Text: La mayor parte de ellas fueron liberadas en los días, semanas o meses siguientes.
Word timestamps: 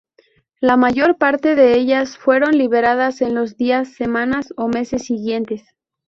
La 0.59 0.77
mayor 0.77 1.19
parte 1.19 1.53
de 1.53 1.75
ellas 1.75 2.17
fueron 2.17 2.57
liberadas 2.57 3.21
en 3.21 3.35
los 3.35 3.55
días, 3.55 3.89
semanas 3.89 4.51
o 4.57 4.67
meses 4.67 5.03
siguientes. 5.05 5.63